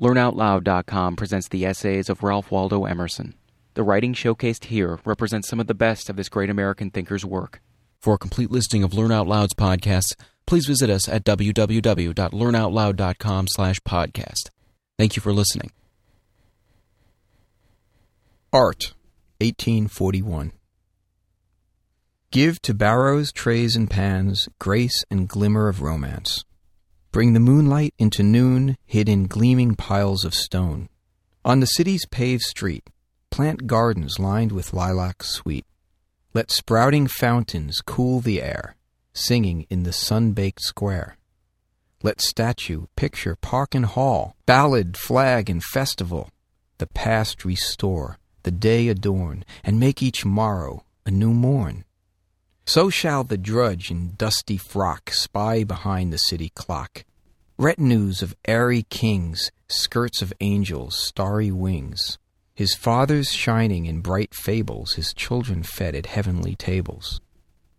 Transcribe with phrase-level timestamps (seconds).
[0.00, 3.32] LearnOutLoud.com presents the essays of Ralph Waldo Emerson.
[3.74, 7.62] The writing showcased here represents some of the best of this great American thinker's work.
[7.98, 10.14] For a complete listing of Learn Out Loud's podcasts,
[10.46, 14.50] please visit us at www.learnoutloud.com slash podcast.
[14.98, 15.72] Thank you for listening.
[18.52, 18.92] Art,
[19.40, 20.52] 1841.
[22.30, 26.44] Give to barrows, trays, and pans grace and glimmer of romance.
[27.16, 30.90] Bring the moonlight into noon hid in gleaming piles of stone.
[31.46, 32.90] On the city's paved street,
[33.30, 35.64] plant gardens lined with lilacs sweet.
[36.34, 38.76] Let sprouting fountains cool the air,
[39.14, 41.16] singing in the sun-baked square.
[42.02, 46.28] Let statue, picture, park and hall, ballad, flag, and festival,
[46.76, 51.86] the past restore, the day adorn, and make each morrow a new morn.
[52.66, 57.05] So shall the drudge in dusty frock spy behind the city clock.
[57.58, 62.18] Retinues of airy kings, skirts of angels, starry wings.
[62.54, 67.18] His fathers shining in bright fables, his children fed at heavenly tables.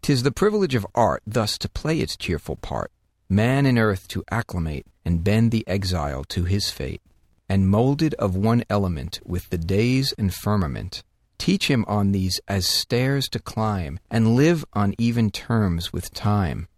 [0.00, 2.90] 'Tis the privilege of art thus to play its cheerful part,
[3.28, 7.02] man and earth to acclimate and bend the exile to his fate,
[7.46, 11.04] and molded of one element with the days and firmament,
[11.36, 16.68] Teach him on these as stairs to climb, and live on even terms with time,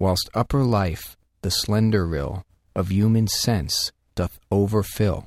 [0.00, 5.26] whilst upper life, the slender rill of human sense, doth overfill.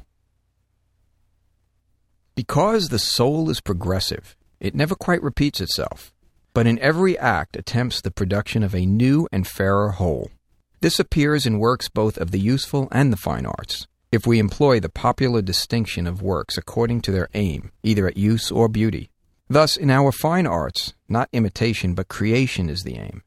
[2.36, 6.14] Because the soul is progressive, it never quite repeats itself,
[6.54, 10.32] but in every act attempts the production of a new and fairer whole.
[10.82, 14.80] This appears in works both of the useful and the fine arts if we employ
[14.80, 19.10] the popular distinction of works according to their aim, either at use or beauty.
[19.50, 23.24] Thus, in our fine arts, not imitation but creation is the aim.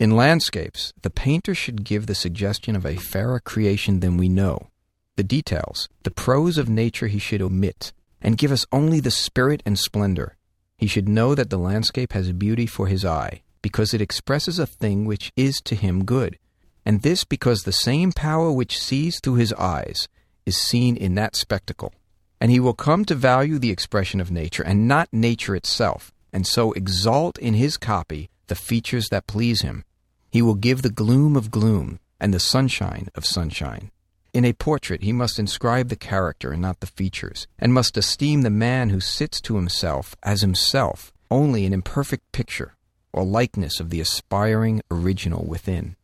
[0.00, 4.68] In landscapes, the painter should give the suggestion of a fairer creation than we know.
[5.16, 7.92] The details, the prose of nature he should omit,
[8.22, 10.38] and give us only the spirit and splendor.
[10.78, 14.64] He should know that the landscape has beauty for his eye, because it expresses a
[14.64, 16.38] thing which is to him good,
[16.86, 20.08] and this because the same power which sees through his eyes
[20.46, 21.92] is seen in that spectacle.
[22.40, 26.46] And he will come to value the expression of nature and not nature itself, and
[26.46, 29.84] so exalt in his copy the features that please him.
[30.30, 33.90] He will give the gloom of gloom and the sunshine of sunshine.
[34.32, 38.42] In a portrait, he must inscribe the character and not the features, and must esteem
[38.42, 42.76] the man who sits to himself as himself, only an imperfect picture
[43.12, 45.96] or likeness of the aspiring original within.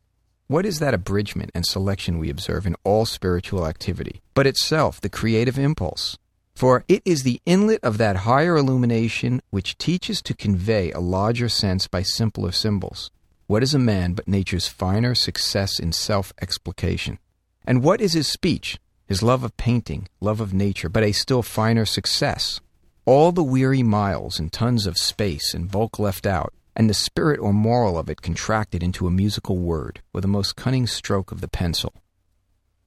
[0.49, 5.09] What is that abridgment and selection we observe in all spiritual activity, but itself the
[5.09, 6.19] creative impulse?
[6.55, 11.49] For it is the inlet of that higher illumination which teaches to convey a larger
[11.49, 13.11] sense by simpler symbols.
[13.49, 17.21] What is a man but nature's finer success in self explication?
[17.65, 18.77] And what is his speech,
[19.07, 22.61] his love of painting, love of nature, but a still finer success?
[23.05, 27.39] All the weary miles and tons of space and bulk left out, and the spirit
[27.39, 31.41] or moral of it contracted into a musical word, with a most cunning stroke of
[31.41, 31.95] the pencil.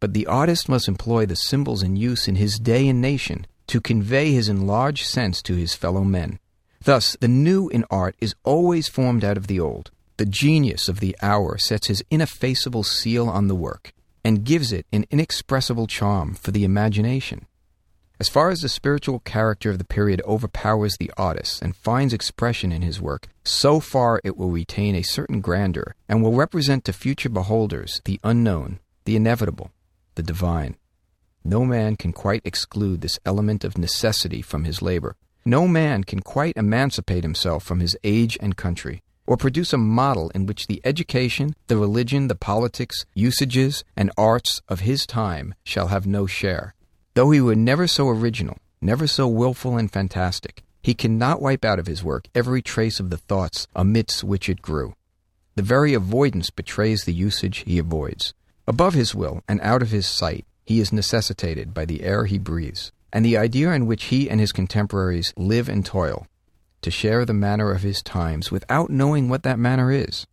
[0.01, 3.79] But the artist must employ the symbols in use in his day and nation to
[3.79, 6.37] convey his enlarged sense to his fellow men.
[6.83, 9.91] Thus, the new in art is always formed out of the old.
[10.19, 14.85] The genius of the hour sets his ineffaceable seal on the work, and gives it
[14.91, 17.45] an inexpressible charm for the imagination.
[18.19, 22.73] As far as the spiritual character of the period overpowers the artist and finds expression
[22.73, 26.91] in his work, so far it will retain a certain grandeur and will represent to
[26.91, 29.71] future beholders the unknown, the inevitable,
[30.15, 30.75] the divine.
[31.45, 35.15] No man can quite exclude this element of necessity from his labor.
[35.45, 40.31] No man can quite emancipate himself from his age and country, or produce a model
[40.31, 45.89] in which the education, the religion, the politics, usages, and arts of his time shall
[45.89, 46.73] have no share.
[47.13, 51.77] Though he were never so original, never so wilful and fantastic, he cannot wipe out
[51.77, 54.95] of his work every trace of the thoughts amidst which it grew.
[55.53, 58.33] The very avoidance betrays the usage he avoids.
[58.67, 62.39] Above his will and out of his sight, he is necessitated by the air he
[62.39, 66.25] breathes, and the idea in which he and his contemporaries live and toil,
[66.81, 70.25] to share the manner of his times without knowing what that manner is.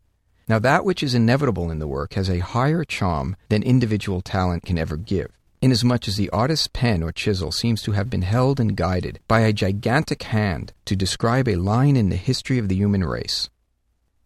[0.48, 4.64] Now, that which is inevitable in the work has a higher charm than individual talent
[4.64, 8.60] can ever give inasmuch as the artist's pen or chisel seems to have been held
[8.60, 12.76] and guided by a gigantic hand to describe a line in the history of the
[12.76, 13.48] human race.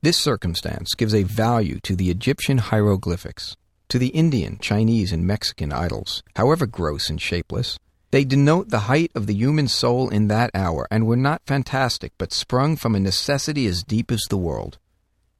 [0.03, 3.57] This circumstance gives a value to the Egyptian hieroglyphics,
[3.89, 7.79] to the Indian, Chinese, and Mexican idols, however gross and shapeless.
[8.11, 12.13] They denote the height of the human soul in that hour, and were not fantastic,
[12.19, 14.79] but sprung from a necessity as deep as the world.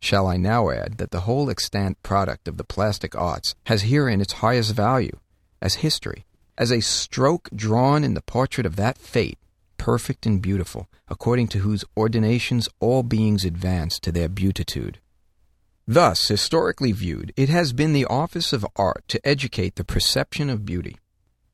[0.01, 4.21] Shall I now add that the whole extant product of the plastic arts has herein
[4.21, 5.19] its highest value,
[5.61, 6.25] as history,
[6.57, 9.39] as a stroke drawn in the portrait of that fate,
[9.77, 15.01] perfect and beautiful, according to whose ordinations all beings advance to their beatitude.
[15.89, 20.65] Thus, historically viewed, it has been the office of art to educate the perception of
[20.65, 20.99] beauty.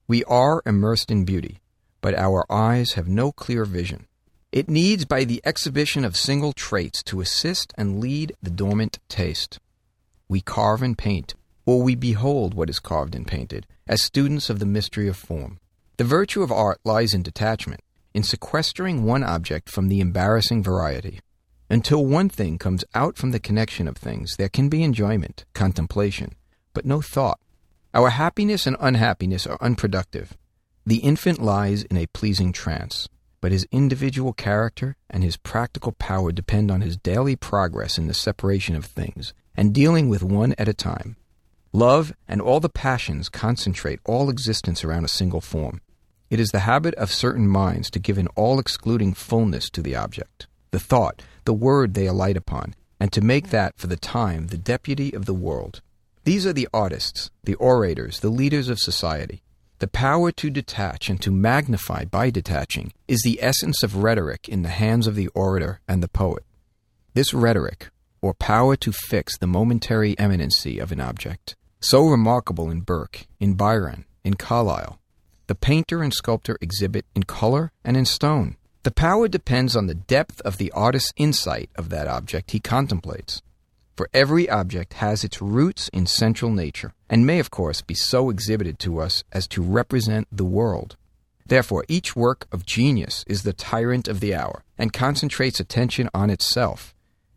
[0.09, 1.59] We are immersed in beauty,
[2.01, 4.07] but our eyes have no clear vision.
[4.53, 9.59] It needs by the exhibition of single traits to assist and lead the dormant taste.
[10.29, 14.61] We carve and paint, or we behold what is carved and painted, as students of
[14.61, 15.59] the mystery of form.
[15.97, 17.81] The virtue of art lies in detachment,
[18.15, 21.19] in sequestering one object from the embarrassing variety.
[21.69, 26.37] Until one thing comes out from the connection of things, there can be enjoyment, contemplation,
[26.75, 27.41] but no thought.
[27.97, 30.37] Our happiness and unhappiness are unproductive.
[30.85, 33.09] The infant lies in a pleasing trance,
[33.41, 38.13] but his individual character and his practical power depend on his daily progress in the
[38.13, 41.17] separation of things and dealing with one at a time.
[41.73, 45.81] Love and all the passions concentrate all existence around a single form.
[46.29, 49.97] It is the habit of certain minds to give an all excluding fullness to the
[49.97, 54.49] object, the thought, the word they alight upon, and to make that for the time
[54.49, 55.81] the deputy of the world.
[56.27, 59.45] These are the artists, the orators, the leaders of society.
[59.79, 64.63] The power to detach and to magnify by detaching is the essence of rhetoric in
[64.63, 66.43] the hands of the orator and the poet.
[67.15, 67.91] This rhetoric,
[68.21, 73.55] or power to fix the momentary eminency of an object, so remarkable in Burke, in
[73.55, 74.99] Byron, in Carlyle,
[75.47, 78.57] the painter and sculptor exhibit in color and in stone.
[78.83, 83.43] The power depends on the depth of the artist's insight of that object he contemplates
[83.97, 88.31] for every object has its roots in central nature, and may, of course, be so
[88.31, 90.97] exhibited to us as to represent the world.
[91.47, 96.29] Therefore, each work of genius is the tyrant of the hour, and concentrates attention on
[96.29, 96.95] itself.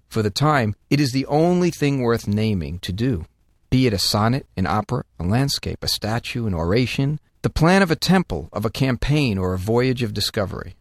[0.10, 3.26] For the time, it is the only thing worth naming to do.
[3.70, 7.92] Be it a sonnet, an opera, a landscape, a statue, an oration, the plan of
[7.92, 10.76] a temple, of a campaign, or a voyage of discovery.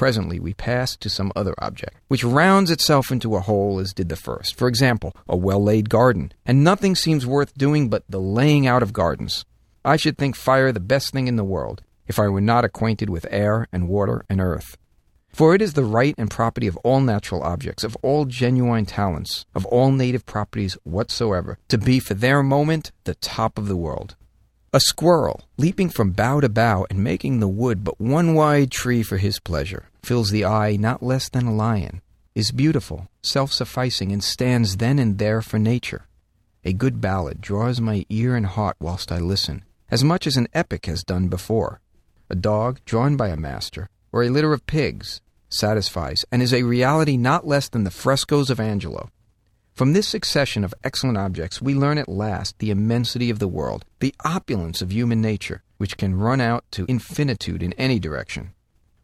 [0.00, 4.08] Presently, we pass to some other object, which rounds itself into a whole as did
[4.08, 4.54] the first.
[4.54, 6.32] For example, a well laid garden.
[6.46, 9.44] And nothing seems worth doing but the laying out of gardens.
[9.84, 13.10] I should think fire the best thing in the world, if I were not acquainted
[13.10, 14.78] with air and water and earth.
[15.34, 19.44] For it is the right and property of all natural objects, of all genuine talents,
[19.54, 24.16] of all native properties whatsoever, to be for their moment the top of the world.
[24.72, 29.02] A squirrel, leaping from bough to bough and making the wood but one wide tree
[29.02, 32.02] for his pleasure, fills the eye not less than a lion,
[32.34, 36.06] is beautiful, self sufficing, and stands then and there for nature.
[36.64, 40.48] A good ballad draws my ear and heart whilst I listen, as much as an
[40.52, 41.80] epic has done before.
[42.28, 46.62] A dog, drawn by a master, or a litter of pigs, satisfies, and is a
[46.62, 49.10] reality not less than the frescoes of Angelo.
[49.74, 53.84] From this succession of excellent objects, we learn at last the immensity of the world,
[54.00, 58.52] the opulence of human nature, which can run out to infinitude in any direction.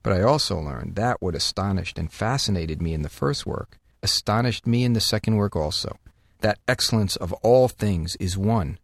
[0.06, 4.64] But I also learned that what astonished and fascinated me in the first work astonished
[4.64, 5.99] me in the second work also.
[6.43, 8.79] That excellence of all things is one.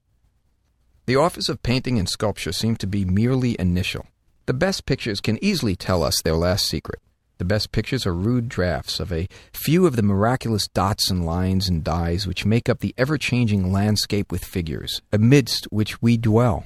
[1.06, 4.08] The office of painting and sculpture seemed to be merely initial.
[4.46, 6.98] The best pictures can easily tell us their last secret.
[7.38, 11.68] The best pictures are rude drafts of a few of the miraculous dots and lines
[11.68, 16.64] and dyes which make up the ever changing landscape with figures, amidst which we dwell.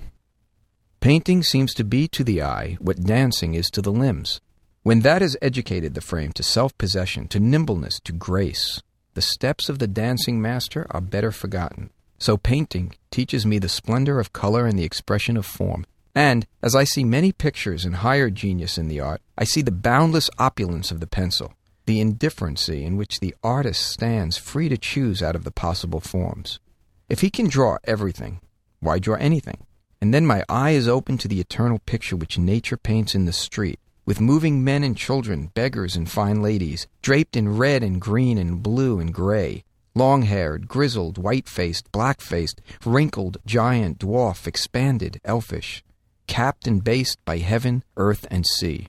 [1.01, 4.41] Painting seems to be to the eye what dancing is to the limbs.
[4.87, 9.69] When that has educated the frame to self possession, to nimbleness, to grace, the steps
[9.69, 11.91] of the dancing master are better forgotten.
[12.19, 16.77] So painting teaches me the splendor of color and the expression of form, and as
[16.77, 20.93] I see many pictures and higher genius in the art, I see the boundless opulence
[20.93, 21.55] of the pencil,
[21.87, 26.61] the indifferency in which the artist stands free to choose out of the possible forms.
[27.09, 28.39] If he can draw everything,
[28.79, 29.67] why draw anything?
[30.01, 33.33] And then my eye is open to the eternal picture which nature paints in the
[33.33, 38.39] street, with moving men and children, beggars and fine ladies, draped in red and green
[38.39, 39.63] and blue and gray,
[39.95, 45.83] long haired, grizzled, white faced, black faced, wrinkled, giant, dwarf, expanded, elfish
[46.27, 48.87] capped and based by heaven, earth, and sea.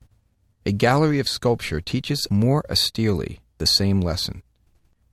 [0.66, 4.44] A gallery of sculpture teaches more austerely the same lesson.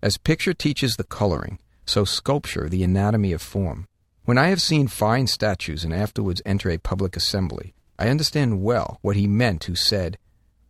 [0.03, 3.87] As picture teaches the coloring, so sculpture the anatomy of form.
[4.25, 8.99] When I have seen fine statues and afterwards enter a public assembly, I understand well
[9.03, 10.19] what he meant who said,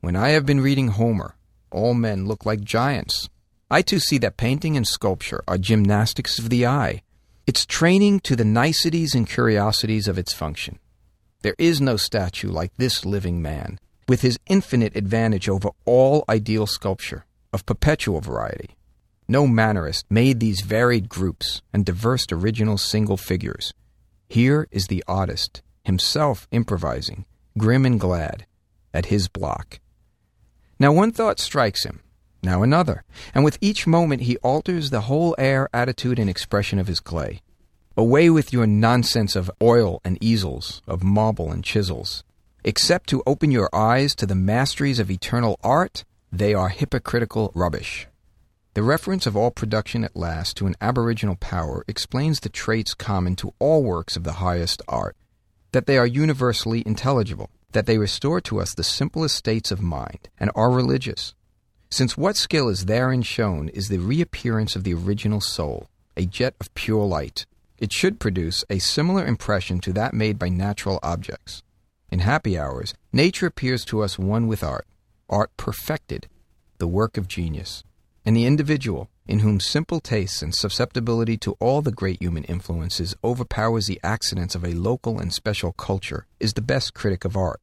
[0.00, 1.37] When I have been reading Homer,
[1.71, 3.28] all men look like giants.
[3.71, 7.02] I too see that painting and sculpture are gymnastics of the eye.
[7.47, 10.78] It's training to the niceties and curiosities of its function.
[11.43, 13.78] There is no statue like this living man,
[14.09, 18.76] with his infinite advantage over all ideal sculpture, of perpetual variety.
[19.28, 23.73] No mannerist made these varied groups and diverse original single figures.
[24.28, 27.25] Here is the artist, himself improvising,
[27.57, 28.47] grim and glad,
[28.93, 29.81] at his block.
[30.79, 32.00] Now one thought strikes him,
[32.43, 36.87] now another, and with each moment he alters the whole air, attitude, and expression of
[36.87, 37.41] his clay.
[37.97, 42.25] Away with your nonsense of oil and easels, of marble and chisels.
[42.64, 48.09] Except to open your eyes to the masteries of eternal art, they are hypocritical rubbish.
[48.73, 53.37] The reference of all production at last to an aboriginal power explains the traits common
[53.37, 55.17] to all works of the highest art
[55.75, 60.28] that they are universally intelligible, that they restore to us the simplest states of mind,
[60.38, 61.35] and are religious.
[61.90, 66.54] Since what skill is therein shown is the reappearance of the original soul, a jet
[66.61, 67.45] of pure light,
[67.76, 71.64] it should produce a similar impression to that made by natural objects.
[72.09, 74.87] In happy hours, nature appears to us one with art,
[75.28, 76.28] art perfected,
[76.78, 77.83] the work of genius.
[78.26, 83.14] And the individual, in whom simple tastes and susceptibility to all the great human influences
[83.23, 87.61] overpowers the accidents of a local and special culture, is the best critic of art.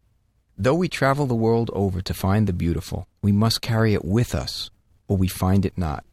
[0.55, 4.35] Though we travel the world over to find the beautiful, we must carry it with
[4.35, 4.69] us,
[5.07, 6.05] or we find it not.